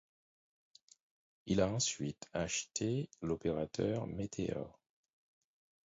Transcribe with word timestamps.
Il 1.45 1.61
a 1.61 1.67
ensuite 1.69 2.27
acheté 2.33 3.07
l'opérateur 3.21 4.07
Meteor. 4.07 4.79